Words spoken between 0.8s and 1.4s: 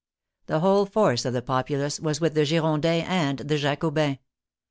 force of